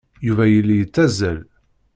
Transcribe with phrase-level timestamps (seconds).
[0.27, 1.39] Yuba yella yetteẓẓel.